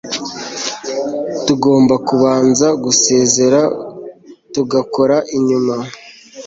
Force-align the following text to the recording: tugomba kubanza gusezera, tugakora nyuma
tugomba 1.45 1.95
kubanza 2.07 2.67
gusezera, 2.83 3.61
tugakora 4.53 5.17
nyuma 5.47 5.75